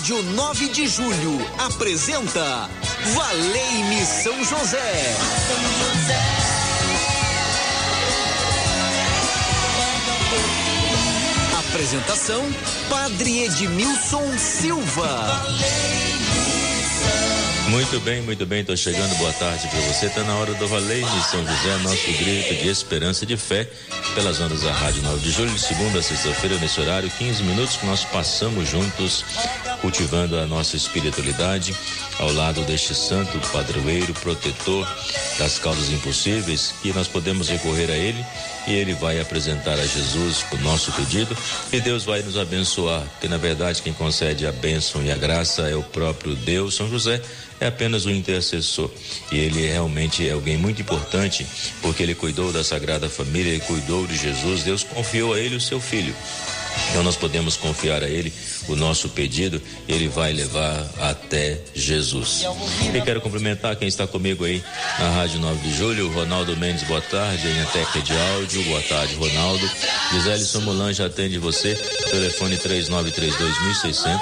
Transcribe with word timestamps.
Rádio 0.00 0.22
9 0.22 0.68
de 0.70 0.88
Julho 0.88 1.46
apresenta 1.58 2.70
Valei-me 3.14 4.02
São 4.06 4.42
José. 4.42 5.14
Apresentação: 11.68 12.42
Padre 12.88 13.44
Edmilson 13.44 14.38
Silva. 14.38 15.44
Muito 17.68 18.00
bem, 18.00 18.20
muito 18.22 18.44
bem, 18.46 18.62
estou 18.62 18.76
chegando. 18.76 19.14
Boa 19.18 19.32
tarde 19.34 19.68
para 19.68 19.80
você. 19.80 20.06
Está 20.06 20.24
na 20.24 20.34
hora 20.34 20.54
do 20.54 20.66
Valei 20.66 21.04
de 21.04 21.30
São 21.30 21.46
José, 21.46 21.76
nosso 21.82 22.12
grito 22.18 22.54
de 22.54 22.68
esperança 22.68 23.24
e 23.24 23.26
de 23.28 23.36
fé 23.36 23.68
pelas 24.14 24.40
ondas 24.40 24.62
da 24.62 24.72
Rádio 24.72 25.02
9 25.02 25.20
de 25.20 25.30
Julho, 25.30 25.50
de 25.50 25.60
segunda 25.60 26.00
a 26.00 26.02
sexta-feira, 26.02 26.58
nesse 26.58 26.80
horário, 26.80 27.08
15 27.08 27.44
minutos 27.44 27.76
que 27.76 27.86
nós 27.86 28.04
passamos 28.04 28.68
juntos, 28.68 29.24
cultivando 29.80 30.38
a 30.38 30.46
nossa 30.46 30.76
espiritualidade 30.76 31.74
ao 32.18 32.32
lado 32.32 32.62
deste 32.62 32.94
santo 32.94 33.38
padroeiro, 33.50 34.12
protetor 34.14 34.86
das 35.38 35.58
causas 35.58 35.90
impossíveis, 35.90 36.74
que 36.82 36.92
nós 36.92 37.08
podemos 37.08 37.48
recorrer 37.48 37.90
a 37.90 37.96
ele 37.96 38.24
e 38.66 38.74
ele 38.74 38.94
vai 38.94 39.20
apresentar 39.20 39.74
a 39.74 39.86
Jesus 39.86 40.44
o 40.52 40.56
nosso 40.58 40.92
pedido 40.92 41.36
e 41.72 41.80
Deus 41.80 42.04
vai 42.04 42.22
nos 42.22 42.36
abençoar, 42.36 43.02
porque 43.12 43.28
na 43.28 43.38
verdade 43.38 43.82
quem 43.82 43.92
concede 43.92 44.46
a 44.46 44.52
bênção 44.52 45.02
e 45.02 45.10
a 45.10 45.16
graça 45.16 45.62
é 45.62 45.74
o 45.74 45.82
próprio 45.82 46.34
Deus, 46.34 46.74
São 46.74 46.88
José 46.88 47.20
é 47.60 47.66
apenas 47.66 48.06
um 48.06 48.10
intercessor. 48.10 48.90
E 49.30 49.38
ele 49.38 49.66
realmente 49.66 50.26
é 50.26 50.32
alguém 50.32 50.56
muito 50.56 50.80
importante, 50.80 51.46
porque 51.82 52.02
ele 52.02 52.14
cuidou 52.14 52.52
da 52.52 52.64
Sagrada 52.64 53.08
Família, 53.08 53.52
ele 53.52 53.60
cuidou 53.60 54.06
de 54.06 54.16
Jesus, 54.16 54.62
Deus 54.62 54.82
confiou 54.82 55.34
a 55.34 55.38
ele 55.38 55.56
o 55.56 55.60
seu 55.60 55.80
filho. 55.80 56.14
Então 56.90 57.02
nós 57.02 57.16
podemos 57.16 57.56
confiar 57.56 58.02
a 58.02 58.08
Ele 58.08 58.32
o 58.68 58.76
nosso 58.76 59.08
pedido, 59.10 59.60
Ele 59.88 60.08
vai 60.08 60.32
levar 60.32 60.86
até 61.00 61.58
Jesus. 61.74 62.44
E 62.94 63.00
quero 63.02 63.20
cumprimentar 63.20 63.76
quem 63.76 63.88
está 63.88 64.06
comigo 64.06 64.44
aí 64.44 64.62
na 64.98 65.10
Rádio 65.10 65.40
9 65.40 65.68
de 65.68 65.76
Julho, 65.76 66.12
Ronaldo 66.12 66.56
Mendes, 66.56 66.82
boa 66.84 67.00
tarde, 67.00 67.46
em 67.46 67.60
Ateca 67.62 68.00
de 68.00 68.16
áudio, 68.16 68.62
boa 68.64 68.82
tarde, 68.82 69.14
Ronaldo. 69.14 69.70
Gisele 70.12 70.44
Somolange 70.44 71.02
atende 71.02 71.38
você, 71.38 71.74
telefone 72.10 72.56
3932.600. 72.56 74.18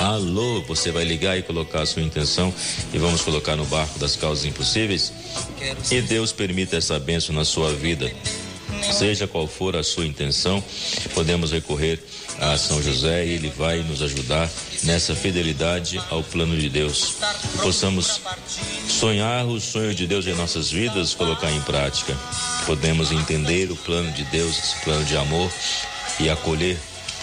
Alô, 0.00 0.62
você 0.62 0.90
vai 0.90 1.04
ligar 1.04 1.38
e 1.38 1.42
colocar 1.42 1.82
a 1.82 1.86
sua 1.86 2.02
intenção 2.02 2.52
e 2.92 2.98
vamos 2.98 3.22
colocar 3.22 3.54
no 3.54 3.64
barco 3.66 3.98
das 4.00 4.16
causas 4.16 4.44
impossíveis. 4.44 5.12
E 5.90 6.00
Deus 6.00 6.32
permita 6.32 6.76
essa 6.76 6.98
bênção 6.98 7.34
na 7.34 7.44
sua 7.44 7.72
vida. 7.72 8.10
Seja 8.90 9.26
qual 9.26 9.46
for 9.46 9.76
a 9.76 9.82
sua 9.82 10.06
intenção, 10.06 10.62
podemos 11.14 11.52
recorrer 11.52 11.98
a 12.40 12.56
São 12.56 12.82
José 12.82 13.24
e 13.26 13.32
ele 13.34 13.52
vai 13.56 13.82
nos 13.82 14.02
ajudar 14.02 14.50
nessa 14.84 15.14
fidelidade 15.14 16.00
ao 16.10 16.22
plano 16.22 16.56
de 16.56 16.68
Deus. 16.68 17.16
Possamos 17.62 18.20
sonhar 18.88 19.46
o 19.46 19.60
sonho 19.60 19.94
de 19.94 20.06
Deus 20.06 20.26
em 20.26 20.34
nossas 20.34 20.70
vidas, 20.70 21.14
colocar 21.14 21.50
em 21.50 21.60
prática. 21.62 22.16
Podemos 22.66 23.12
entender 23.12 23.70
o 23.70 23.76
plano 23.76 24.10
de 24.12 24.24
Deus, 24.24 24.58
esse 24.58 24.76
plano 24.84 25.04
de 25.04 25.16
amor 25.16 25.50
e 26.18 26.28
acolher 26.28 26.78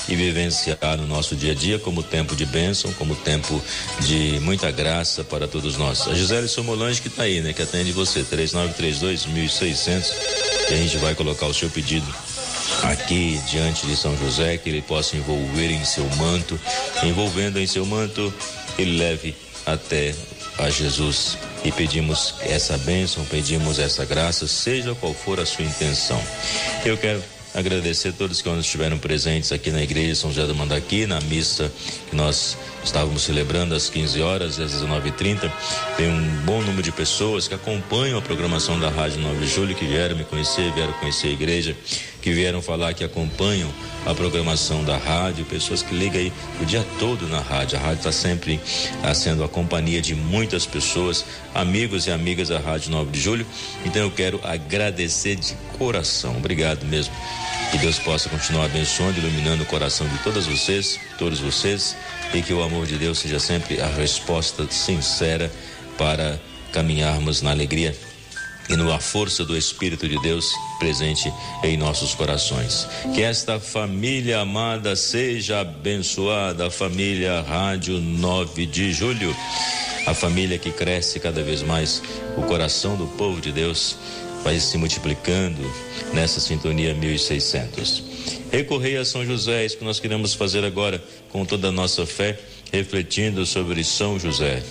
e 0.08 0.16
vivenciar 0.16 0.98
no 0.98 1.06
nosso 1.06 1.36
dia 1.36 1.52
a 1.52 1.56
dia 1.56 1.78
como 1.78 2.02
tempo 2.02 2.36
de 2.36 2.46
bênção, 2.46 2.92
como 2.94 3.16
tempo 3.16 3.62
de 4.00 4.40
muita 4.42 4.72
graça 4.72 5.24
para 5.24 5.48
todos 5.48 5.78
nós. 5.78 6.08
A 6.08 6.16
Gisele 6.16 6.48
Somolange 6.48 7.02
que 7.02 7.10
está 7.10 7.24
aí, 7.24 7.42
né? 7.42 7.54
Que 7.54 7.62
atende 7.62 7.92
você, 7.92 8.24
3932 8.24 9.28
1600 9.28 10.59
a 10.74 10.78
gente 10.78 10.98
vai 10.98 11.16
colocar 11.16 11.46
o 11.48 11.54
seu 11.54 11.70
pedido 11.70 12.08
aqui 12.84 13.40
diante 13.50 13.86
de 13.86 13.96
São 13.96 14.16
José, 14.18 14.58
que 14.58 14.70
ele 14.70 14.82
possa 14.82 15.18
envolver 15.18 15.72
em 15.72 15.84
seu 15.84 16.08
manto, 16.16 16.60
envolvendo 17.04 17.60
em 17.60 17.68
seu 17.68 17.86
manto, 17.86 18.34
ele 18.78 18.98
leve 18.98 19.36
até 19.66 20.14
a 20.58 20.70
Jesus. 20.70 21.38
E 21.64 21.72
pedimos 21.72 22.36
essa 22.42 22.78
bênção, 22.78 23.26
pedimos 23.26 23.80
essa 23.80 24.06
graça, 24.06 24.48
seja 24.48 24.96
qual 24.96 25.14
for 25.14 25.40
a 25.40 25.46
sua 25.46 25.66
intenção. 25.66 26.22
Eu 26.86 26.98
quero 26.98 27.22
agradecer 27.54 28.10
a 28.10 28.14
todos 28.14 28.42
que 28.42 28.50
estiveram 28.50 28.98
presentes 28.98 29.52
aqui 29.52 29.72
na 29.72 29.82
igreja 29.82 30.16
São 30.16 30.32
José 30.32 30.46
do 30.48 30.56
Mandaqui, 30.56 31.06
na 31.06 31.20
missa 31.22 31.72
que 32.10 32.16
nós 32.16 32.58
estávamos 32.84 33.24
celebrando 33.24 33.76
às 33.76 33.90
15 33.90 34.22
horas 34.22 34.58
e 34.58 34.64
às 34.64 34.74
19h30. 34.74 35.52
Tem 35.98 36.08
um 36.08 36.46
bom 36.46 36.62
número 36.62 36.84
de 36.84 36.92
pessoas 36.92 37.48
que 37.48 37.54
acompanham 37.54 38.20
a 38.20 38.22
programação 38.22 38.80
da 38.80 38.90
Rádio 38.90 39.20
9 39.22 39.40
de 39.40 39.48
Julho, 39.48 39.76
que 39.76 39.86
vieram 39.86 40.16
me 40.16 40.24
conhecer, 40.24 40.72
vieram 40.74 40.94
conhecer 40.94 41.28
a 41.28 41.32
igreja, 41.32 41.76
que 42.30 42.34
vieram 42.36 42.62
falar 42.62 42.94
que 42.94 43.04
acompanham 43.04 43.68
a 44.06 44.14
programação 44.14 44.84
da 44.84 44.96
rádio, 44.98 45.44
pessoas 45.46 45.82
que 45.82 45.96
ligam 45.96 46.22
aí 46.22 46.32
o 46.62 46.66
dia 46.66 46.86
todo 47.00 47.28
na 47.28 47.40
rádio. 47.40 47.76
A 47.76 47.82
rádio 47.82 47.98
está 47.98 48.12
sempre 48.12 48.60
ah, 49.02 49.16
sendo 49.16 49.44
a 49.44 49.50
companhia 49.50 50.00
de 50.00 50.14
muitas 50.14 50.64
pessoas, 50.64 51.26
amigos 51.56 52.06
e 52.06 52.12
amigas 52.12 52.50
da 52.50 52.60
Rádio 52.60 52.92
9 52.92 53.10
de 53.10 53.20
Julho. 53.20 53.48
Então 53.84 54.04
eu 54.04 54.12
quero 54.12 54.40
agradecer 54.44 55.38
de 55.38 55.56
coração. 55.80 56.38
Obrigado 56.38 56.86
mesmo. 56.86 57.16
Que 57.72 57.80
Deus 57.80 57.98
possa 57.98 58.30
continuar 58.30 58.66
abençoando, 58.66 59.18
iluminando 59.18 59.64
o 59.64 59.66
coração 59.66 60.08
de 60.08 60.18
todas 60.20 60.46
vocês, 60.46 61.00
todos 61.18 61.40
vocês, 61.40 61.96
e 62.32 62.44
que 62.44 62.54
o 62.54 62.62
amor 62.62 62.86
de 62.86 62.96
Deus 62.96 63.18
seja 63.18 63.40
sempre 63.40 63.82
a 63.82 63.88
resposta 63.88 64.68
sincera 64.70 65.52
para 65.98 66.40
caminharmos 66.72 67.42
na 67.42 67.50
alegria 67.50 67.96
e 68.70 68.76
na 68.76 69.00
força 69.00 69.44
do 69.44 69.58
Espírito 69.58 70.08
de 70.08 70.20
Deus 70.22 70.54
presente 70.78 71.34
em 71.64 71.76
nossos 71.76 72.14
corações. 72.14 72.88
Que 73.16 73.24
esta 73.24 73.60
família 73.60 74.42
amada 74.42 74.96
seja 74.96 75.62
abençoada, 75.62 76.68
a 76.68 76.72
família 76.72 77.42
Rádio 77.42 78.00
9 78.00 78.66
de 78.68 78.94
Julho, 78.94 79.36
a 80.06 80.14
família 80.14 80.58
que 80.58 80.72
cresce 80.72 81.20
cada 81.20 81.42
vez 81.42 81.64
mais, 81.64 82.02
o 82.38 82.44
coração 82.44 82.96
do 82.96 83.08
povo 83.08 83.42
de 83.42 83.52
Deus 83.52 83.98
vai 84.44 84.60
se 84.60 84.78
multiplicando 84.78 85.62
nessa 86.14 86.40
sintonia 86.40 86.94
1600. 86.94 88.04
Recorrei 88.52 88.98
a 88.98 89.06
São 89.06 89.26
José, 89.26 89.64
é 89.64 89.66
isso 89.66 89.78
que 89.78 89.84
nós 89.84 90.00
queremos 90.00 90.34
fazer 90.34 90.64
agora 90.64 91.04
com 91.32 91.44
toda 91.44 91.70
a 91.70 91.72
nossa 91.72 92.06
fé, 92.06 92.40
refletindo 92.72 93.46
sobre 93.46 93.84
São 93.84 94.20
José. 94.20 94.64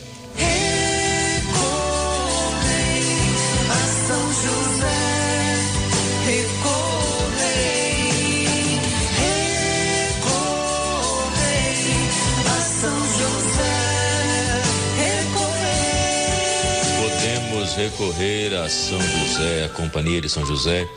A 18.11 18.69
São 18.71 19.01
José, 19.01 19.65
a 19.67 19.69
companhia 19.69 20.19
de 20.19 20.31
São 20.31 20.45
José, 20.45 20.89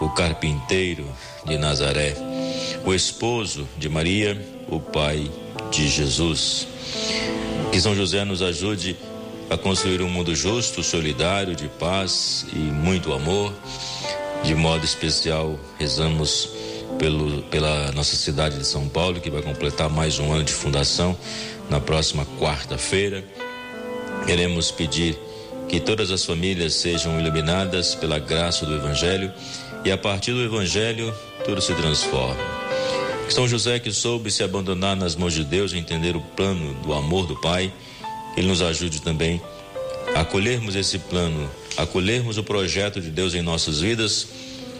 o 0.00 0.08
carpinteiro 0.08 1.06
de 1.44 1.58
Nazaré, 1.58 2.16
o 2.82 2.94
esposo 2.94 3.68
de 3.76 3.90
Maria, 3.90 4.40
o 4.66 4.80
pai 4.80 5.30
de 5.70 5.86
Jesus. 5.86 6.66
Que 7.70 7.78
São 7.78 7.94
José 7.94 8.24
nos 8.24 8.40
ajude 8.40 8.96
a 9.50 9.58
construir 9.58 10.00
um 10.00 10.08
mundo 10.08 10.34
justo, 10.34 10.82
solidário, 10.82 11.54
de 11.54 11.68
paz 11.68 12.46
e 12.54 12.58
muito 12.58 13.12
amor. 13.12 13.52
De 14.42 14.54
modo 14.54 14.82
especial, 14.82 15.60
rezamos 15.78 16.48
pelo, 16.98 17.42
pela 17.42 17.92
nossa 17.92 18.16
cidade 18.16 18.58
de 18.58 18.66
São 18.66 18.88
Paulo, 18.88 19.20
que 19.20 19.30
vai 19.30 19.42
completar 19.42 19.90
mais 19.90 20.18
um 20.18 20.32
ano 20.32 20.44
de 20.44 20.54
fundação 20.54 21.14
na 21.68 21.80
próxima 21.80 22.26
quarta-feira. 22.40 23.22
Queremos 24.24 24.70
pedir 24.70 25.25
que 25.68 25.80
todas 25.80 26.10
as 26.10 26.24
famílias 26.24 26.74
sejam 26.74 27.18
iluminadas 27.18 27.94
pela 27.94 28.18
graça 28.18 28.64
do 28.64 28.74
Evangelho 28.74 29.32
e 29.84 29.90
a 29.90 29.98
partir 29.98 30.32
do 30.32 30.42
Evangelho 30.42 31.12
tudo 31.44 31.60
se 31.60 31.74
transforma. 31.74 32.36
Que 33.26 33.34
São 33.34 33.48
José, 33.48 33.78
que 33.78 33.92
soube 33.92 34.30
se 34.30 34.42
abandonar 34.42 34.94
nas 34.94 35.16
mãos 35.16 35.34
de 35.34 35.44
Deus 35.44 35.72
e 35.72 35.78
entender 35.78 36.14
o 36.14 36.20
plano 36.20 36.74
do 36.74 36.92
amor 36.92 37.26
do 37.26 37.34
Pai, 37.40 37.72
ele 38.36 38.46
nos 38.46 38.62
ajude 38.62 39.02
também 39.02 39.40
a 40.14 40.20
acolhermos 40.20 40.76
esse 40.76 40.98
plano, 40.98 41.50
acolhermos 41.76 42.38
o 42.38 42.44
projeto 42.44 43.00
de 43.00 43.10
Deus 43.10 43.34
em 43.34 43.42
nossas 43.42 43.80
vidas 43.80 44.28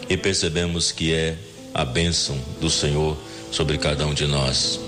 e 0.09 0.15
percebemos 0.15 0.91
que 0.91 1.13
é 1.13 1.35
a 1.73 1.83
bênção 1.83 2.39
do 2.61 2.69
Senhor 2.69 3.17
sobre 3.51 3.77
cada 3.77 4.05
um 4.05 4.13
de 4.13 4.25
nós. 4.25 4.79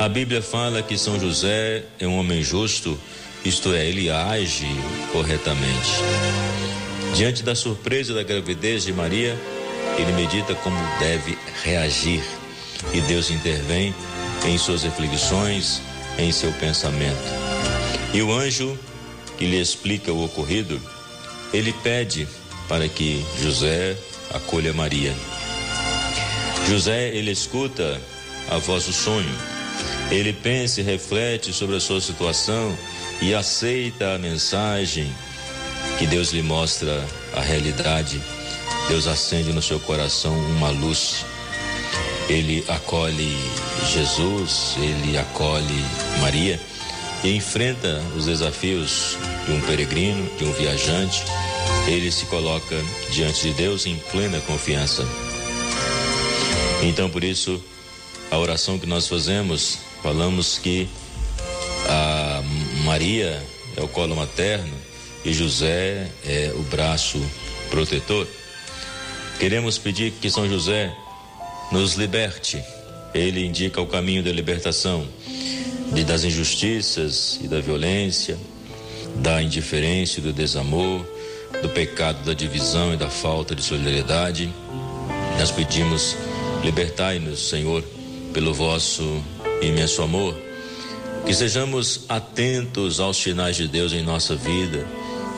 A 0.00 0.08
Bíblia 0.08 0.42
fala 0.42 0.82
que 0.82 0.98
São 0.98 1.18
José 1.18 1.84
é 2.00 2.06
um 2.06 2.18
homem 2.18 2.42
justo 2.42 2.98
isto 3.44 3.74
é, 3.74 3.86
ele 3.86 4.10
age 4.10 4.66
corretamente. 5.12 5.90
Diante 7.14 7.42
da 7.42 7.54
surpresa 7.54 8.14
da 8.14 8.22
gravidez 8.22 8.84
de 8.84 8.92
Maria, 8.92 9.38
ele 9.98 10.12
medita 10.12 10.54
como 10.54 10.76
deve 10.98 11.36
reagir 11.62 12.22
e 12.92 13.00
Deus 13.02 13.30
intervém 13.30 13.94
em 14.44 14.58
suas 14.58 14.82
reflexões, 14.82 15.80
em 16.18 16.32
seu 16.32 16.52
pensamento. 16.54 17.22
E 18.12 18.22
o 18.22 18.32
anjo 18.32 18.78
que 19.36 19.44
lhe 19.44 19.60
explica 19.60 20.12
o 20.12 20.24
ocorrido, 20.24 20.80
ele 21.52 21.72
pede 21.82 22.26
para 22.68 22.88
que 22.88 23.24
José 23.40 23.96
acolha 24.32 24.72
Maria. 24.72 25.14
José, 26.68 27.10
ele 27.10 27.30
escuta 27.30 28.00
a 28.50 28.56
voz 28.58 28.86
do 28.86 28.92
sonho 28.92 29.54
ele 30.10 30.32
pensa 30.32 30.80
e 30.80 30.84
reflete 30.84 31.52
sobre 31.52 31.76
a 31.76 31.80
sua 31.80 32.00
situação 32.00 32.76
e 33.20 33.34
aceita 33.34 34.14
a 34.14 34.18
mensagem 34.18 35.12
que 35.98 36.06
Deus 36.06 36.32
lhe 36.32 36.42
mostra 36.42 37.04
a 37.34 37.40
realidade, 37.40 38.20
Deus 38.88 39.06
acende 39.06 39.52
no 39.52 39.62
seu 39.62 39.80
coração 39.80 40.36
uma 40.36 40.70
luz. 40.70 41.24
Ele 42.28 42.64
acolhe 42.68 43.36
Jesus, 43.92 44.76
ele 44.78 45.16
acolhe 45.18 45.84
Maria 46.20 46.60
e 47.22 47.36
enfrenta 47.36 48.02
os 48.16 48.26
desafios 48.26 49.16
de 49.46 49.52
um 49.52 49.60
peregrino, 49.62 50.28
de 50.36 50.44
um 50.44 50.52
viajante. 50.52 51.22
Ele 51.86 52.10
se 52.10 52.26
coloca 52.26 52.76
diante 53.10 53.48
de 53.48 53.54
Deus 53.54 53.86
em 53.86 53.96
plena 54.10 54.40
confiança. 54.40 55.06
Então, 56.82 57.08
por 57.08 57.24
isso, 57.24 57.62
a 58.30 58.38
oração 58.38 58.78
que 58.78 58.86
nós 58.86 59.08
fazemos, 59.08 59.78
falamos 60.02 60.58
que 60.58 60.88
Maria 62.84 63.42
é 63.76 63.82
o 63.82 63.88
colo 63.88 64.14
materno 64.14 64.72
e 65.24 65.32
José 65.32 66.06
é 66.26 66.52
o 66.54 66.62
braço 66.64 67.18
protetor. 67.70 68.28
Queremos 69.38 69.78
pedir 69.78 70.12
que 70.12 70.30
São 70.30 70.46
José 70.46 70.94
nos 71.72 71.94
liberte. 71.94 72.62
Ele 73.14 73.44
indica 73.44 73.80
o 73.80 73.86
caminho 73.86 74.22
da 74.22 74.30
libertação 74.30 75.08
de, 75.92 76.04
das 76.04 76.24
injustiças 76.24 77.40
e 77.42 77.48
da 77.48 77.58
violência, 77.58 78.36
da 79.16 79.42
indiferença 79.42 80.20
e 80.20 80.22
do 80.22 80.32
desamor, 80.32 81.06
do 81.62 81.70
pecado 81.70 82.22
da 82.22 82.34
divisão 82.34 82.92
e 82.92 82.98
da 82.98 83.08
falta 83.08 83.54
de 83.54 83.62
solidariedade. 83.62 84.52
Nós 85.38 85.50
pedimos, 85.50 86.16
libertai-nos, 86.62 87.48
Senhor, 87.48 87.82
pelo 88.34 88.52
vosso 88.52 89.22
imenso 89.62 90.02
amor. 90.02 90.43
Que 91.26 91.34
sejamos 91.34 92.04
atentos 92.08 93.00
aos 93.00 93.16
sinais 93.16 93.56
de 93.56 93.66
Deus 93.66 93.92
em 93.92 94.02
nossa 94.02 94.36
vida 94.36 94.86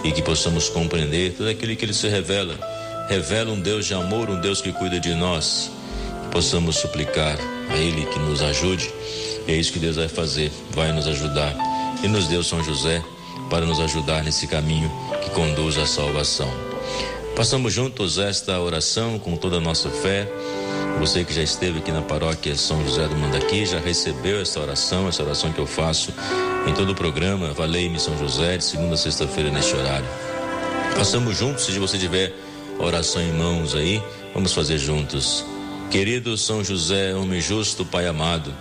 e 0.02 0.10
que 0.12 0.20
possamos 0.20 0.68
compreender 0.68 1.34
tudo 1.34 1.48
aquilo 1.48 1.76
que 1.76 1.84
Ele 1.84 1.94
se 1.94 2.08
revela. 2.08 2.58
Revela 3.08 3.52
um 3.52 3.60
Deus 3.60 3.86
de 3.86 3.94
amor, 3.94 4.28
um 4.28 4.40
Deus 4.40 4.60
que 4.60 4.72
cuida 4.72 4.98
de 4.98 5.14
nós. 5.14 5.70
Que 6.24 6.28
possamos 6.30 6.76
suplicar 6.76 7.38
a 7.70 7.76
Ele 7.76 8.04
que 8.06 8.18
nos 8.18 8.42
ajude. 8.42 8.92
E 9.46 9.52
é 9.52 9.56
isso 9.56 9.72
que 9.72 9.78
Deus 9.78 9.96
vai 9.96 10.08
fazer, 10.08 10.50
vai 10.72 10.92
nos 10.92 11.06
ajudar. 11.06 11.54
E 12.02 12.08
nos 12.08 12.26
deu 12.26 12.42
São 12.42 12.62
José 12.64 13.02
para 13.48 13.64
nos 13.64 13.78
ajudar 13.80 14.24
nesse 14.24 14.46
caminho 14.46 14.90
que 15.22 15.30
conduz 15.30 15.78
à 15.78 15.86
salvação. 15.86 16.52
Passamos 17.36 17.72
juntos 17.72 18.18
esta 18.18 18.58
oração 18.60 19.18
com 19.18 19.36
toda 19.36 19.58
a 19.58 19.60
nossa 19.60 19.88
fé. 19.90 20.26
Você 20.98 21.25
que 21.25 21.32
já 21.32 21.43
esteve 21.43 21.78
aqui 21.78 21.93
na 21.93 22.02
paróquia 22.02 22.56
São 22.56 22.82
José 22.82 23.06
do 23.06 23.16
Mandaqui 23.16 23.66
já 23.66 23.78
recebeu 23.78 24.40
essa 24.40 24.58
oração, 24.60 25.08
essa 25.08 25.22
oração 25.22 25.52
que 25.52 25.58
eu 25.58 25.66
faço 25.66 26.12
em 26.66 26.72
todo 26.72 26.90
o 26.90 26.94
programa. 26.94 27.52
Valei-me 27.52 28.00
São 28.00 28.19
José, 28.19 28.56
de 28.56 28.64
segunda 28.64 28.94
a 28.94 28.96
sexta-feira 28.96 29.50
neste 29.50 29.76
horário. 29.76 30.06
Passamos 30.96 31.37
juntos, 31.37 31.66
se 31.66 31.78
você 31.78 31.98
tiver 31.98 32.32
oração 32.78 33.20
em 33.20 33.32
mãos 33.32 33.75
aí, 33.75 34.02
vamos 34.32 34.52
fazer 34.52 34.78
juntos. 34.78 35.44
Querido 35.90 36.37
São 36.37 36.64
José, 36.64 37.14
homem 37.14 37.40
justo, 37.40 37.84
Pai 37.84 38.06
amado, 38.06 38.52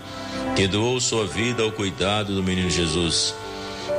que 0.56 0.68
doou 0.68 1.00
sua 1.00 1.26
vida 1.26 1.64
ao 1.64 1.72
cuidado 1.72 2.36
do 2.36 2.44
menino 2.44 2.70
Jesus. 2.70 3.34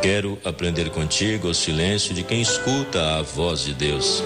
Quero 0.03 0.39
aprender 0.45 0.91
contigo 0.91 1.49
o 1.49 1.55
silêncio 1.55 2.15
de 2.15 2.23
quem 2.23 2.43
escuta 2.43 3.17
a 3.17 3.23
voz 3.23 3.63
de 3.63 3.73
Deus. 3.73 4.23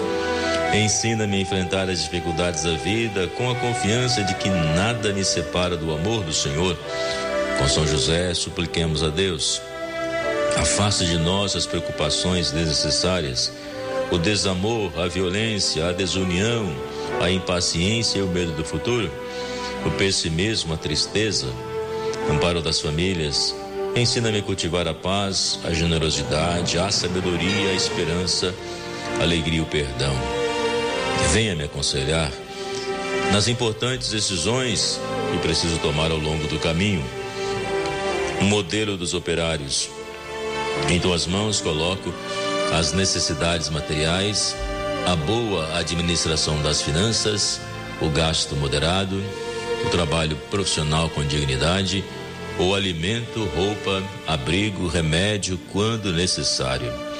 Ensina-me 0.73 1.35
a 1.35 1.41
enfrentar 1.41 1.89
as 1.89 2.01
dificuldades 2.01 2.63
da 2.63 2.73
vida 2.77 3.27
com 3.35 3.49
a 3.51 3.55
confiança 3.55 4.23
de 4.23 4.33
que 4.35 4.49
nada 4.49 5.11
me 5.11 5.23
separa 5.23 5.75
do 5.75 5.91
amor 5.93 6.23
do 6.23 6.31
Senhor. 6.31 6.77
Com 7.57 7.67
São 7.67 7.85
José, 7.85 8.33
supliquemos 8.33 9.03
a 9.03 9.09
Deus. 9.09 9.61
Afaste 10.55 11.05
de 11.05 11.17
nós 11.17 11.57
as 11.57 11.65
preocupações 11.65 12.51
desnecessárias, 12.51 13.51
o 14.11 14.17
desamor, 14.17 14.97
a 14.97 15.09
violência, 15.09 15.89
a 15.89 15.91
desunião, 15.91 16.73
a 17.19 17.29
impaciência 17.29 18.19
e 18.19 18.21
o 18.21 18.27
medo 18.27 18.53
do 18.53 18.63
futuro, 18.63 19.11
o 19.85 19.91
pessimismo, 19.91 20.73
a 20.73 20.77
tristeza, 20.77 21.47
amparo 22.29 22.61
das 22.61 22.79
famílias. 22.79 23.53
Ensina-me 23.93 24.39
a 24.39 24.41
cultivar 24.41 24.87
a 24.87 24.93
paz, 24.93 25.59
a 25.65 25.73
generosidade, 25.73 26.79
a 26.79 26.89
sabedoria, 26.89 27.71
a 27.71 27.73
esperança, 27.73 28.55
a 29.19 29.23
alegria 29.23 29.59
e 29.59 29.61
o 29.61 29.65
perdão 29.65 30.40
venha 31.29 31.55
me 31.55 31.63
aconselhar 31.63 32.31
nas 33.31 33.47
importantes 33.47 34.09
decisões 34.09 34.99
que 35.31 35.37
preciso 35.39 35.77
tomar 35.79 36.11
ao 36.11 36.17
longo 36.17 36.47
do 36.47 36.59
caminho. 36.59 37.03
O 38.41 38.43
modelo 38.43 38.97
dos 38.97 39.13
operários. 39.13 39.89
Em 40.89 40.99
tuas 40.99 41.25
mãos 41.27 41.61
coloco 41.61 42.13
as 42.77 42.93
necessidades 42.93 43.69
materiais, 43.69 44.55
a 45.05 45.15
boa 45.15 45.77
administração 45.77 46.61
das 46.61 46.81
finanças, 46.81 47.61
o 48.01 48.09
gasto 48.09 48.55
moderado, 48.55 49.21
o 49.85 49.89
trabalho 49.89 50.35
profissional 50.49 51.09
com 51.09 51.23
dignidade, 51.23 52.03
o 52.59 52.75
alimento, 52.75 53.45
roupa, 53.55 54.03
abrigo, 54.27 54.87
remédio 54.87 55.59
quando 55.71 56.11
necessário. 56.11 57.10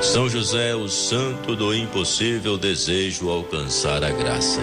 São 0.00 0.28
José, 0.28 0.76
o 0.76 0.88
santo 0.88 1.56
do 1.56 1.74
impossível 1.74 2.56
desejo 2.56 3.28
alcançar 3.30 4.04
a 4.04 4.10
graça. 4.10 4.60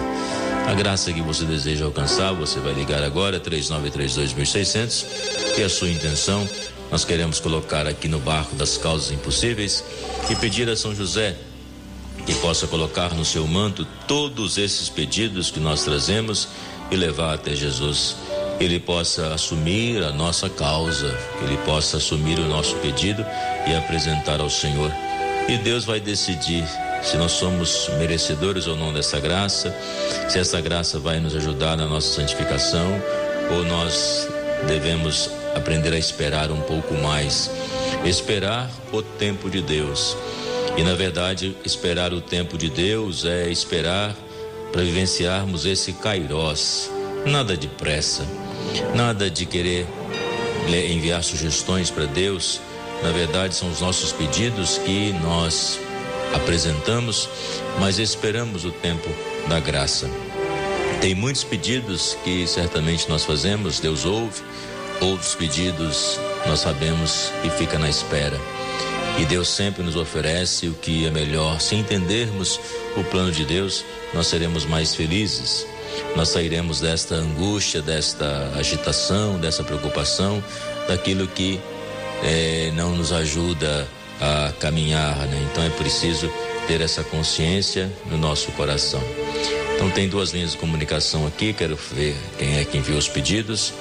A 0.66 0.72
graça 0.72 1.12
que 1.12 1.20
você 1.20 1.44
deseja 1.44 1.84
alcançar, 1.84 2.32
você 2.32 2.58
vai 2.58 2.72
ligar 2.72 3.02
agora 3.02 3.38
3932.600 3.38 5.04
e 5.58 5.62
a 5.62 5.68
sua 5.68 5.90
intenção 5.90 6.48
nós 6.90 7.04
queremos 7.04 7.38
colocar 7.38 7.86
aqui 7.86 8.08
no 8.08 8.18
barco 8.18 8.56
das 8.56 8.78
causas 8.78 9.12
impossíveis 9.12 9.84
e 10.30 10.36
pedir 10.36 10.68
a 10.70 10.76
São 10.76 10.94
José 10.94 11.36
que 12.24 12.34
possa 12.36 12.66
colocar 12.66 13.14
no 13.14 13.24
seu 13.24 13.46
manto 13.46 13.86
todos 14.08 14.56
esses 14.56 14.88
pedidos 14.88 15.50
que 15.50 15.60
nós 15.60 15.84
trazemos 15.84 16.48
e 16.90 16.96
levar 16.96 17.34
até 17.34 17.54
Jesus. 17.54 18.16
Ele 18.58 18.80
possa 18.80 19.34
assumir 19.34 20.02
a 20.02 20.12
nossa 20.12 20.48
causa, 20.48 21.14
que 21.38 21.44
ele 21.44 21.58
possa 21.58 21.98
assumir 21.98 22.38
o 22.38 22.48
nosso 22.48 22.74
pedido 22.76 23.24
e 23.66 23.74
apresentar 23.74 24.40
ao 24.40 24.48
Senhor 24.48 24.90
e 25.48 25.56
Deus 25.58 25.84
vai 25.84 26.00
decidir 26.00 26.64
se 27.02 27.16
nós 27.16 27.32
somos 27.32 27.88
merecedores 27.98 28.66
ou 28.66 28.74
não 28.74 28.92
dessa 28.92 29.20
graça, 29.20 29.74
se 30.28 30.38
essa 30.38 30.60
graça 30.60 30.98
vai 30.98 31.20
nos 31.20 31.36
ajudar 31.36 31.76
na 31.76 31.86
nossa 31.86 32.14
santificação 32.14 33.00
ou 33.52 33.64
nós 33.64 34.28
devemos 34.66 35.30
aprender 35.54 35.92
a 35.92 35.98
esperar 35.98 36.50
um 36.50 36.60
pouco 36.62 36.94
mais. 36.94 37.50
Esperar 38.04 38.70
o 38.92 39.02
tempo 39.02 39.48
de 39.48 39.62
Deus. 39.62 40.16
E 40.76 40.82
na 40.82 40.94
verdade, 40.94 41.56
esperar 41.64 42.12
o 42.12 42.20
tempo 42.20 42.58
de 42.58 42.68
Deus 42.68 43.24
é 43.24 43.48
esperar 43.48 44.14
para 44.72 44.82
vivenciarmos 44.82 45.64
esse 45.64 45.92
kairós. 45.92 46.90
Nada 47.24 47.56
de 47.56 47.68
pressa, 47.68 48.26
nada 48.94 49.30
de 49.30 49.46
querer 49.46 49.86
enviar 50.90 51.22
sugestões 51.22 51.90
para 51.90 52.04
Deus 52.04 52.60
na 53.02 53.10
verdade, 53.10 53.54
são 53.54 53.70
os 53.70 53.80
nossos 53.80 54.12
pedidos 54.12 54.78
que 54.78 55.12
nós 55.22 55.78
apresentamos, 56.34 57.28
mas 57.78 57.98
esperamos 57.98 58.64
o 58.64 58.70
tempo 58.70 59.08
da 59.48 59.60
graça. 59.60 60.08
Tem 61.00 61.14
muitos 61.14 61.44
pedidos 61.44 62.16
que 62.24 62.46
certamente 62.46 63.08
nós 63.08 63.24
fazemos, 63.24 63.78
Deus 63.78 64.04
ouve, 64.04 64.42
outros 65.00 65.34
pedidos 65.34 66.18
nós 66.46 66.60
sabemos 66.60 67.30
que 67.42 67.50
fica 67.50 67.78
na 67.78 67.88
espera. 67.88 68.38
E 69.18 69.24
Deus 69.24 69.48
sempre 69.48 69.82
nos 69.82 69.96
oferece 69.96 70.68
o 70.68 70.74
que 70.74 71.06
é 71.06 71.10
melhor. 71.10 71.60
Se 71.60 71.74
entendermos 71.74 72.60
o 72.96 73.04
plano 73.04 73.32
de 73.32 73.44
Deus, 73.44 73.84
nós 74.12 74.26
seremos 74.26 74.64
mais 74.66 74.94
felizes. 74.94 75.66
Nós 76.14 76.28
sairemos 76.28 76.80
desta 76.80 77.14
angústia, 77.14 77.80
desta 77.80 78.52
agitação, 78.56 79.38
dessa 79.38 79.64
preocupação, 79.64 80.44
daquilo 80.86 81.26
que 81.26 81.60
é, 82.22 82.72
não 82.74 82.94
nos 82.94 83.12
ajuda 83.12 83.88
a 84.20 84.52
caminhar, 84.58 85.16
né? 85.26 85.48
Então 85.50 85.64
é 85.64 85.70
preciso 85.70 86.30
ter 86.66 86.80
essa 86.80 87.04
consciência 87.04 87.92
no 88.06 88.16
nosso 88.16 88.50
coração. 88.52 89.02
Então 89.74 89.90
tem 89.90 90.08
duas 90.08 90.30
linhas 90.30 90.52
de 90.52 90.58
comunicação 90.58 91.26
aqui, 91.26 91.52
quero 91.52 91.76
ver 91.92 92.16
quem 92.38 92.58
é 92.58 92.64
que 92.64 92.78
enviou 92.78 92.98
os 92.98 93.08
pedidos 93.08 93.72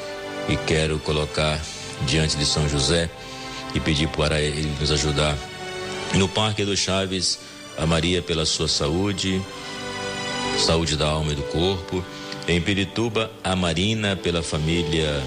e 0.50 0.58
quero 0.58 1.00
colocar 1.00 1.60
diante 2.06 2.36
de 2.38 2.46
São 2.46 2.68
José 2.68 3.10
e 3.74 3.80
pedir 3.80 4.08
para 4.10 4.40
ele 4.40 4.72
nos 4.80 4.92
ajudar. 4.92 5.38
No 6.14 6.28
Parque 6.28 6.64
do 6.64 6.76
Chaves, 6.76 7.40
a 7.78 7.86
Maria 7.86 8.22
pela 8.22 8.46
sua 8.46 8.68
saúde, 8.68 9.42
saúde 10.58 10.96
da 10.96 11.08
alma 11.08 11.32
e 11.32 11.36
do 11.36 11.44
corpo. 11.44 12.04
Em 12.48 12.62
Pirituba, 12.62 13.32
a 13.44 13.56
Marina 13.56 14.16
pela 14.16 14.44
família 14.44 15.24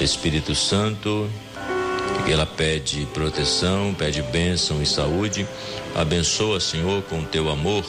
Espírito 0.00 0.54
Santo, 0.54 1.30
ela 2.30 2.46
pede 2.46 3.06
proteção, 3.12 3.94
pede 3.94 4.22
bênção 4.22 4.80
e 4.80 4.86
saúde. 4.86 5.46
Abençoa, 5.94 6.60
Senhor, 6.60 7.02
com 7.02 7.24
teu 7.24 7.48
amor. 7.50 7.84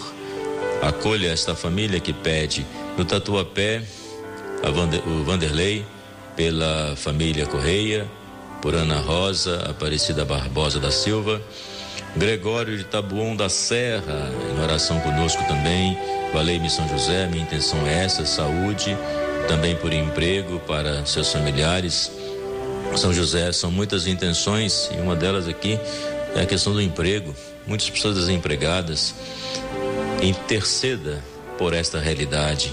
Acolha 0.82 1.28
esta 1.28 1.56
família 1.56 2.00
que 2.00 2.12
pede 2.12 2.66
no 2.98 3.06
Tatuapé, 3.06 3.82
Vander, 4.74 5.08
o 5.08 5.24
Vanderlei, 5.24 5.86
pela 6.36 6.96
família 6.96 7.46
Correia, 7.46 8.08
por 8.62 8.74
Ana 8.74 9.00
Rosa, 9.00 9.70
Aparecida 9.70 10.25
Barbosa 10.25 10.80
da 10.80 10.90
Silva, 10.90 11.42
Gregório 12.16 12.78
de 12.78 12.84
Tabuão 12.84 13.36
da 13.36 13.50
Serra, 13.50 14.32
em 14.56 14.62
oração 14.62 15.00
conosco 15.02 15.44
também. 15.48 15.98
Valei-me 16.34 16.70
São 16.70 16.88
José, 16.88 17.28
minha 17.28 17.44
intenção 17.44 17.86
é 17.86 18.06
essa, 18.06 18.25
saúde, 18.25 18.98
também 19.48 19.75
por 19.75 19.94
emprego 19.94 20.60
para 20.62 21.06
seus 21.06 21.32
familiares. 21.32 22.12
São 22.96 23.14
José, 23.14 23.52
são 23.52 23.72
muitas 23.72 24.08
intenções 24.08 24.90
e 24.96 25.02
uma 25.02 25.16
delas 25.16 25.48
aqui 25.48 25.80
é 26.36 26.42
a 26.42 26.46
questão 26.46 26.74
do 26.74 26.82
emprego. 26.82 27.36
Muitas 27.66 27.90
pessoas 27.90 28.16
desempregadas. 28.16 29.16
Interceda 30.22 31.24
por 31.58 31.74
esta 31.74 32.00
realidade. 32.00 32.72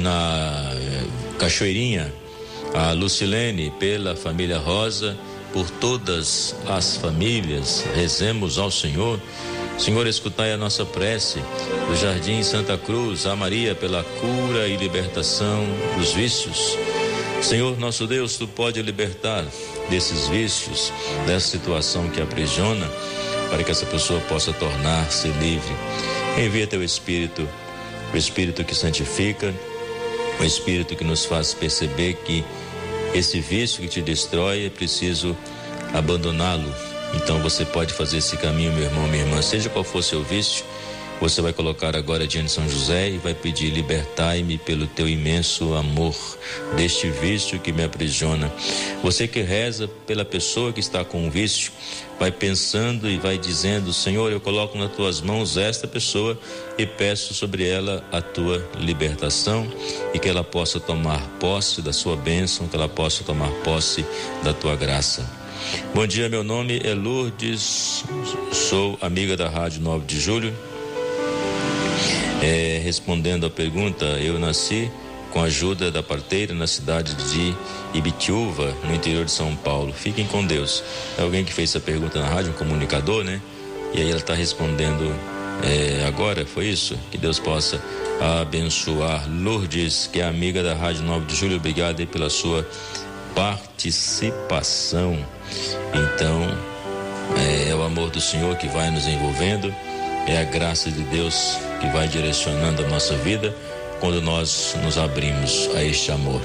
Na 0.00 0.72
eh, 0.74 1.04
Cachoeirinha, 1.38 2.12
a 2.74 2.92
Lucilene, 2.92 3.70
pela 3.78 4.16
família 4.16 4.58
Rosa, 4.58 5.16
por 5.52 5.68
todas 5.70 6.54
as 6.66 6.96
famílias, 6.96 7.84
rezemos 7.94 8.58
ao 8.58 8.70
Senhor. 8.70 9.20
Senhor, 9.78 10.06
escutai 10.06 10.52
a 10.52 10.56
nossa 10.56 10.84
prece 10.84 11.38
do 11.88 11.96
Jardim 11.96 12.42
Santa 12.42 12.78
Cruz, 12.78 13.26
a 13.26 13.36
Maria 13.36 13.74
pela 13.74 14.02
cura 14.02 14.66
e 14.68 14.76
libertação 14.76 15.66
dos 15.98 16.12
vícios. 16.12 16.76
Senhor, 17.42 17.76
nosso 17.76 18.06
Deus, 18.06 18.36
tu 18.36 18.46
pode 18.46 18.80
libertar 18.80 19.44
desses 19.90 20.28
vícios, 20.28 20.92
dessa 21.26 21.48
situação 21.48 22.08
que 22.08 22.20
aprisiona, 22.20 22.88
para 23.50 23.64
que 23.64 23.70
essa 23.70 23.84
pessoa 23.84 24.20
possa 24.20 24.52
tornar-se 24.52 25.28
livre. 25.28 25.74
Envia 26.38 26.66
teu 26.68 26.82
Espírito, 26.82 27.46
o 28.14 28.16
Espírito 28.16 28.64
que 28.64 28.74
santifica, 28.74 29.52
o 30.40 30.44
Espírito 30.44 30.94
que 30.94 31.04
nos 31.04 31.24
faz 31.24 31.52
perceber 31.52 32.14
que 32.24 32.44
esse 33.12 33.40
vício 33.40 33.82
que 33.82 33.88
te 33.88 34.00
destrói 34.00 34.66
é 34.66 34.70
preciso 34.70 35.36
abandoná-lo. 35.92 36.72
Então 37.14 37.42
você 37.42 37.64
pode 37.64 37.92
fazer 37.92 38.18
esse 38.18 38.36
caminho, 38.36 38.72
meu 38.72 38.84
irmão, 38.84 39.06
minha 39.08 39.24
irmã, 39.24 39.42
seja 39.42 39.68
qual 39.68 39.84
for 39.84 40.02
seu 40.02 40.22
vício, 40.22 40.64
você 41.22 41.40
vai 41.40 41.52
colocar 41.52 41.94
agora 41.94 42.26
diante 42.26 42.46
de 42.46 42.52
São 42.52 42.68
José 42.68 43.10
e 43.10 43.18
vai 43.18 43.32
pedir: 43.32 43.70
libertai-me 43.70 44.58
pelo 44.58 44.88
teu 44.88 45.08
imenso 45.08 45.72
amor 45.74 46.16
deste 46.76 47.08
vício 47.10 47.60
que 47.60 47.70
me 47.70 47.84
aprisiona. 47.84 48.52
Você 49.04 49.28
que 49.28 49.40
reza 49.40 49.86
pela 50.04 50.24
pessoa 50.24 50.72
que 50.72 50.80
está 50.80 51.04
com 51.04 51.28
o 51.28 51.30
vício, 51.30 51.70
vai 52.18 52.32
pensando 52.32 53.08
e 53.08 53.18
vai 53.18 53.38
dizendo: 53.38 53.92
Senhor, 53.92 54.32
eu 54.32 54.40
coloco 54.40 54.76
nas 54.76 54.90
tuas 54.96 55.20
mãos 55.20 55.56
esta 55.56 55.86
pessoa 55.86 56.36
e 56.76 56.84
peço 56.84 57.32
sobre 57.34 57.68
ela 57.68 58.04
a 58.10 58.20
tua 58.20 58.68
libertação 58.80 59.72
e 60.12 60.18
que 60.18 60.28
ela 60.28 60.42
possa 60.42 60.80
tomar 60.80 61.20
posse 61.38 61.80
da 61.80 61.92
sua 61.92 62.16
bênção, 62.16 62.66
que 62.66 62.74
ela 62.74 62.88
possa 62.88 63.22
tomar 63.22 63.50
posse 63.62 64.04
da 64.42 64.52
tua 64.52 64.74
graça. 64.74 65.24
Bom 65.94 66.04
dia, 66.04 66.28
meu 66.28 66.42
nome 66.42 66.80
é 66.82 66.92
Lourdes, 66.92 68.02
sou 68.50 68.98
amiga 69.00 69.36
da 69.36 69.48
Rádio 69.48 69.80
9 69.80 70.04
de 70.04 70.18
Julho 70.18 70.71
é, 72.42 72.80
respondendo 72.82 73.46
à 73.46 73.50
pergunta, 73.50 74.04
eu 74.04 74.38
nasci 74.38 74.90
com 75.32 75.40
a 75.40 75.44
ajuda 75.44 75.90
da 75.90 76.02
parteira 76.02 76.52
na 76.52 76.66
cidade 76.66 77.14
de 77.14 77.54
Ibitiúva, 77.94 78.76
no 78.84 78.94
interior 78.94 79.24
de 79.24 79.30
São 79.30 79.54
Paulo. 79.54 79.92
Fiquem 79.92 80.26
com 80.26 80.44
Deus. 80.44 80.82
É 81.16 81.22
alguém 81.22 81.44
que 81.44 81.52
fez 81.52 81.70
essa 81.70 81.80
pergunta 81.80 82.20
na 82.20 82.28
rádio, 82.28 82.50
um 82.50 82.54
comunicador, 82.54 83.24
né? 83.24 83.40
E 83.94 84.00
aí 84.00 84.10
ela 84.10 84.18
está 84.18 84.34
respondendo 84.34 85.14
é, 85.62 86.04
agora, 86.06 86.44
foi 86.44 86.66
isso? 86.66 86.98
Que 87.10 87.16
Deus 87.16 87.38
possa 87.38 87.80
abençoar 88.40 89.26
Lourdes, 89.30 90.08
que 90.12 90.20
é 90.20 90.24
amiga 90.24 90.62
da 90.62 90.74
Rádio 90.74 91.02
9 91.04 91.26
de 91.26 91.36
Julho. 91.36 91.56
Obrigado 91.56 92.04
pela 92.08 92.28
sua 92.28 92.68
participação. 93.34 95.16
Então, 95.94 96.42
é, 97.38 97.70
é 97.70 97.74
o 97.74 97.82
amor 97.82 98.10
do 98.10 98.20
Senhor 98.20 98.56
que 98.56 98.66
vai 98.66 98.90
nos 98.90 99.06
envolvendo 99.06 99.72
é 100.26 100.38
a 100.38 100.44
graça 100.44 100.90
de 100.90 101.02
Deus 101.04 101.58
que 101.80 101.86
vai 101.88 102.08
direcionando 102.08 102.84
a 102.84 102.88
nossa 102.88 103.14
vida 103.16 103.54
quando 104.00 104.20
nós 104.20 104.74
nos 104.82 104.98
abrimos 104.98 105.70
a 105.76 105.82
este 105.84 106.10
amor. 106.10 106.40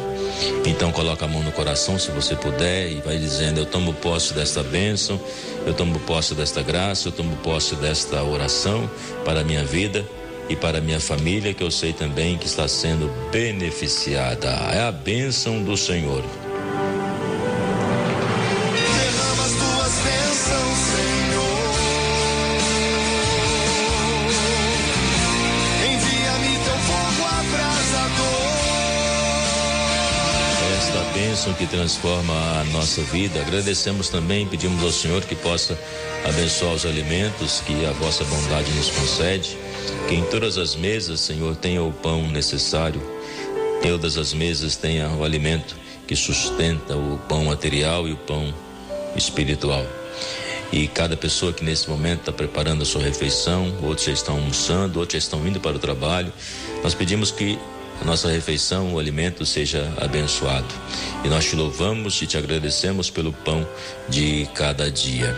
Então 0.65 0.91
coloca 0.91 1.25
a 1.25 1.27
mão 1.27 1.41
no 1.41 1.51
coração 1.51 1.97
se 1.97 2.11
você 2.11 2.35
puder 2.35 2.91
e 2.91 3.01
vai 3.01 3.17
dizendo: 3.17 3.59
Eu 3.59 3.65
tomo 3.65 3.93
posse 3.93 4.33
desta 4.33 4.61
bênção, 4.61 5.19
eu 5.65 5.73
tomo 5.73 5.99
posse 6.01 6.35
desta 6.35 6.61
graça, 6.61 7.07
eu 7.07 7.11
tomo 7.11 7.35
posse 7.37 7.75
desta 7.75 8.23
oração 8.23 8.89
para 9.25 9.41
a 9.41 9.43
minha 9.43 9.63
vida 9.63 10.05
e 10.49 10.55
para 10.55 10.77
a 10.77 10.81
minha 10.81 10.99
família, 10.99 11.53
que 11.53 11.63
eu 11.63 11.71
sei 11.71 11.93
também 11.93 12.37
que 12.37 12.45
está 12.45 12.67
sendo 12.67 13.11
beneficiada. 13.31 14.49
É 14.71 14.81
a 14.81 14.91
bênção 14.91 15.63
do 15.63 15.75
Senhor. 15.75 16.23
Bênção 31.47 31.53
que 31.53 31.65
transforma 31.67 32.33
a 32.33 32.63
nossa 32.65 33.01
vida. 33.03 33.39
Agradecemos 33.41 34.09
também, 34.09 34.47
pedimos 34.47 34.83
ao 34.83 34.91
Senhor 34.91 35.23
que 35.23 35.35
possa 35.35 35.77
abençoar 36.25 36.73
os 36.73 36.85
alimentos 36.85 37.61
que 37.61 37.85
a 37.85 37.91
vossa 37.91 38.23
bondade 38.25 38.71
nos 38.71 38.89
concede. 38.89 39.57
Que 40.07 40.15
em 40.15 40.23
todas 40.25 40.57
as 40.57 40.75
mesas, 40.75 41.21
Senhor, 41.21 41.55
tenha 41.55 41.83
o 41.83 41.91
pão 41.91 42.27
necessário. 42.29 43.01
Todas 43.81 44.17
as 44.17 44.33
mesas 44.33 44.75
tenha 44.75 45.09
o 45.09 45.23
alimento 45.23 45.75
que 46.05 46.15
sustenta 46.15 46.95
o 46.95 47.19
pão 47.29 47.45
material 47.45 48.07
e 48.07 48.13
o 48.13 48.17
pão 48.17 48.53
espiritual. 49.15 49.85
E 50.71 50.87
cada 50.87 51.15
pessoa 51.15 51.53
que 51.53 51.63
nesse 51.63 51.89
momento 51.89 52.21
está 52.21 52.31
preparando 52.31 52.81
a 52.81 52.85
sua 52.85 53.01
refeição, 53.01 53.73
outros 53.81 54.05
já 54.05 54.11
estão 54.11 54.35
almoçando, 54.35 54.99
outros 54.99 55.13
já 55.13 55.19
estão 55.19 55.47
indo 55.47 55.59
para 55.61 55.77
o 55.77 55.79
trabalho, 55.79 56.31
nós 56.83 56.93
pedimos 56.93 57.31
que 57.31 57.57
a 57.99 58.05
nossa 58.05 58.29
refeição, 58.29 58.93
o 58.93 58.99
alimento 58.99 59.45
seja 59.45 59.91
abençoado. 59.97 60.67
E 61.23 61.27
nós 61.29 61.45
te 61.45 61.55
louvamos 61.55 62.21
e 62.21 62.27
te 62.27 62.37
agradecemos 62.37 63.09
pelo 63.09 63.33
pão 63.33 63.67
de 64.07 64.47
cada 64.53 64.89
dia. 64.89 65.35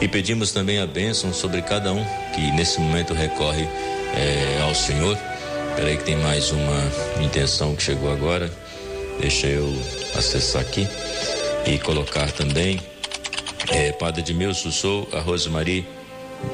E 0.00 0.08
pedimos 0.08 0.50
também 0.50 0.78
a 0.78 0.86
bênção 0.86 1.32
sobre 1.32 1.60
cada 1.62 1.92
um 1.92 2.04
que 2.34 2.40
nesse 2.52 2.80
momento 2.80 3.12
recorre 3.12 3.68
é, 4.14 4.60
ao 4.62 4.74
Senhor. 4.74 5.16
Peraí 5.76 5.96
que 5.96 6.04
tem 6.04 6.16
mais 6.16 6.50
uma 6.50 7.22
intenção 7.22 7.76
que 7.76 7.82
chegou 7.82 8.10
agora. 8.10 8.50
Deixa 9.20 9.46
eu 9.46 9.70
acessar 10.16 10.62
aqui 10.62 10.88
e 11.66 11.78
colocar 11.78 12.32
também. 12.32 12.80
É, 13.68 13.92
Padre 13.92 14.22
Edmilson, 14.22 14.70
sou 14.70 15.08
a 15.12 15.20
Rosemarie 15.20 15.86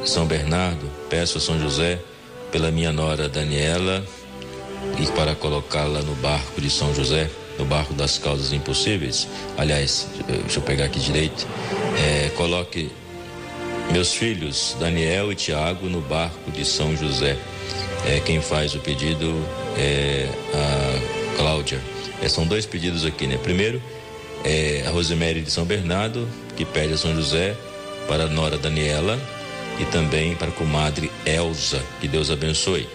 São 0.05 0.27
Bernardo. 0.27 0.91
Peço 1.09 1.39
a 1.39 1.41
São 1.41 1.59
José 1.61 2.01
pela 2.51 2.71
minha 2.71 2.93
nora 2.93 3.29
Daniela 3.29 4.05
e 4.99 5.07
para 5.13 5.35
colocá-la 5.35 6.01
no 6.03 6.15
barco 6.17 6.61
de 6.61 6.71
São 6.71 6.95
José, 6.95 7.31
no 7.59 7.65
barco 7.65 7.93
das 7.95 8.19
causas 8.19 8.53
impossíveis. 8.53 9.29
Aliás, 9.57 10.09
deixa 10.27 10.59
eu 10.59 10.63
pegar 10.63 10.87
aqui 10.87 10.99
direito. 10.99 11.47
É, 11.99 12.31
coloque 12.31 12.91
meus 13.93 14.13
filhos, 14.15 14.77
Daniel 14.79 15.31
e 15.31 15.35
Tiago, 15.35 15.87
no 15.89 16.01
barco 16.01 16.51
de 16.51 16.65
São 16.65 16.97
José. 16.97 17.37
É, 18.07 18.21
quem 18.21 18.41
faz 18.41 18.75
o 18.75 18.79
pedido 18.79 19.35
é 19.77 20.29
a 20.55 21.37
Cláudia. 21.37 21.81
É, 22.23 22.29
são 22.29 22.47
dois 22.47 22.65
pedidos 22.67 23.05
aqui, 23.05 23.27
né? 23.27 23.39
Primeiro, 23.43 23.83
é 24.45 24.85
a 24.87 24.91
Rosemary 24.91 25.43
de 25.43 25.51
São 25.51 25.65
Bernardo, 25.65 26.29
que 26.57 26.65
pede 26.65 26.95
a 26.95 26.97
São 26.97 27.15
José 27.15 27.57
para 28.09 28.25
a 28.25 28.29
nora 28.29 28.57
Daniela 28.57 29.19
e 29.79 29.85
também 29.87 30.35
para 30.35 30.49
a 30.49 30.53
comadre 30.53 31.11
Elza. 31.25 31.83
Que 32.01 32.09
Deus 32.09 32.31
abençoe. 32.31 32.89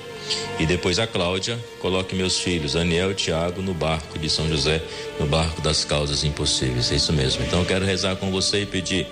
E 0.59 0.65
depois 0.65 0.99
a 0.99 1.07
Cláudia, 1.07 1.59
coloque 1.79 2.15
meus 2.15 2.39
filhos, 2.39 2.73
Daniel 2.73 3.11
e 3.11 3.15
Tiago, 3.15 3.61
no 3.61 3.73
barco 3.73 4.19
de 4.19 4.29
São 4.29 4.47
José, 4.47 4.81
no 5.19 5.25
barco 5.25 5.61
das 5.61 5.83
causas 5.83 6.23
impossíveis. 6.23 6.91
É 6.91 6.95
isso 6.95 7.11
mesmo. 7.13 7.43
Então 7.43 7.59
eu 7.59 7.65
quero 7.65 7.85
rezar 7.85 8.15
com 8.15 8.31
você 8.31 8.61
e 8.61 8.65
pedir: 8.65 9.07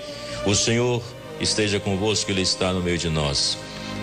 o 0.45 0.53
Senhor 0.53 1.01
esteja 1.39 1.79
convosco, 1.79 2.29
Ele 2.31 2.41
está 2.41 2.71
no 2.71 2.81
meio 2.81 2.97
de 2.97 3.09
nós. 3.09 3.57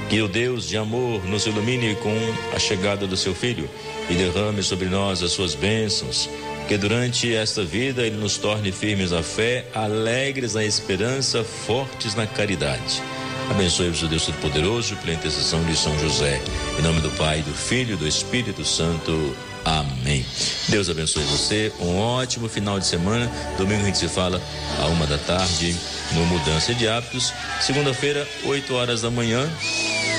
Que 0.09 0.23
o 0.23 0.29
Deus 0.29 0.69
de 0.69 0.77
amor 0.77 1.25
nos 1.25 1.47
ilumine 1.47 1.97
com 1.97 2.15
a 2.55 2.59
chegada 2.61 3.09
do 3.09 3.17
seu 3.17 3.35
Filho 3.35 3.69
e 4.09 4.15
derrame 4.15 4.63
sobre 4.63 4.87
nós 4.87 5.21
as 5.23 5.33
suas 5.33 5.55
bênçãos. 5.55 6.29
Que 6.69 6.77
durante 6.77 7.35
esta 7.35 7.65
vida 7.65 8.07
Ele 8.07 8.17
nos 8.17 8.37
torne 8.37 8.71
firmes 8.71 9.11
na 9.11 9.23
fé, 9.23 9.67
alegres 9.75 10.55
na 10.55 10.65
esperança, 10.65 11.43
fortes 11.43 12.15
na 12.15 12.27
caridade 12.27 13.03
Abençoe-vos 13.51 14.03
o 14.03 14.09
Deus 14.09 14.27
Todo-Poderoso 14.27 14.97
pela 14.97 15.15
intercessão 15.15 15.65
de 15.65 15.77
São 15.77 15.99
José. 15.99 16.41
Em 16.79 16.83
nome 16.83 17.01
do 17.01 17.11
Pai, 17.13 17.43
do 17.43 17.53
Filho 17.53 17.95
e 17.95 17.97
do 17.97 18.07
Espírito 18.07 18.65
Santo. 18.65 19.37
Amém. 19.65 20.25
Deus 20.69 20.89
abençoe 20.89 21.25
você. 21.25 21.73
Um 21.81 21.99
ótimo 21.99 22.49
final 22.49 22.79
de 22.79 22.87
semana. 22.87 23.31
Domingo 23.59 23.83
a 23.83 23.87
gente 23.87 23.99
se 23.99 24.09
fala 24.09 24.41
a 24.81 24.87
uma 24.87 25.07
da 25.07 25.19
tarde 25.19 25.77
no 26.13 26.25
Mudança 26.27 26.75
de 26.75 26.87
Hábitos. 26.87 27.33
Segunda-feira, 27.61 28.27
8 28.45 28.75
horas 28.75 29.03
da 29.03 29.11
manhã, 29.11 29.49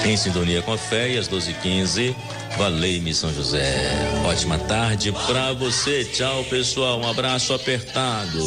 em 0.05 0.17
sintonia 0.17 0.61
com 0.61 0.73
a 0.73 0.77
fé. 0.77 1.09
E 1.09 1.17
às 1.17 1.29
12h15, 1.29 2.15
Valei-me 2.57 3.13
São 3.13 3.31
José. 3.31 3.87
Ótima 4.25 4.57
tarde 4.57 5.11
para 5.11 5.53
você. 5.53 6.03
Tchau, 6.05 6.43
pessoal. 6.45 6.99
Um 6.99 7.07
abraço 7.07 7.53
apertado. 7.53 8.43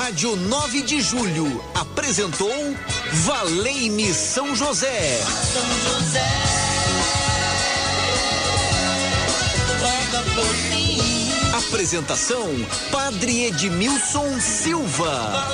Rádio 0.00 0.36
9 0.36 0.82
de 0.82 1.00
Julho 1.00 1.60
apresentou 1.74 2.48
Valei-me 3.24 4.14
São 4.14 4.54
José. 4.54 5.20
São 5.24 5.92
José. 5.92 6.24
Apresentação: 11.52 12.48
Padre 12.92 13.46
Edmilson 13.46 14.40
Silva. 14.40 15.48